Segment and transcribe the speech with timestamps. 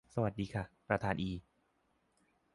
[0.13, 1.31] สวัสดีค่ะ ท่านประธานอี